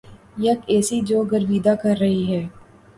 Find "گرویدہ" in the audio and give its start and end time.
1.31-1.73